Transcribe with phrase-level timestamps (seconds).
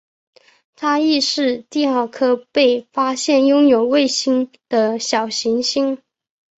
[0.75, 6.01] 它亦是第二颗被发现拥有卫星的小行星。